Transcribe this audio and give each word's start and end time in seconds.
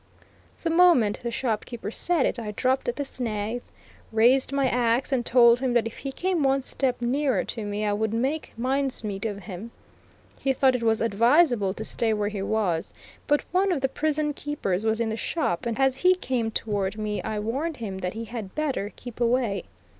The 0.63 0.71
moment 0.71 1.19
the 1.21 1.29
shop 1.29 1.63
keeper 1.63 1.91
said 1.91 2.25
it 2.25 2.39
I 2.39 2.49
dropped 2.53 2.85
the 2.95 3.03
snath, 3.05 3.61
raised 4.11 4.51
my 4.51 4.67
axe, 4.67 5.11
and 5.11 5.23
told 5.23 5.59
him 5.59 5.73
that 5.73 5.85
if 5.85 5.99
he 5.99 6.11
came 6.11 6.41
one 6.41 6.63
step 6.63 6.99
nearer 7.03 7.43
to 7.43 7.63
me 7.63 7.85
I 7.85 7.93
would 7.93 8.11
make 8.11 8.51
mincemeat 8.57 9.27
of 9.27 9.43
him. 9.43 9.69
He 10.39 10.53
thought 10.53 10.73
it 10.75 10.81
was 10.81 11.01
advisable 11.01 11.75
to 11.75 11.83
stay 11.85 12.13
where 12.13 12.29
he 12.29 12.41
was; 12.41 12.95
but 13.27 13.43
one 13.51 13.71
of 13.71 13.81
the 13.81 13.89
prison 13.89 14.33
keepers 14.33 14.87
was 14.87 14.99
in 14.99 15.09
the 15.09 15.15
shop, 15.17 15.67
and 15.67 15.77
as 15.77 15.97
he 15.97 16.15
came 16.15 16.49
toward 16.49 16.97
me 16.97 17.21
I 17.21 17.37
warned 17.37 17.77
him 17.77 17.99
that 17.99 18.13
he 18.15 18.25
had 18.25 18.55
better 18.55 18.91
keep 18.95 19.21
away. 19.21 19.65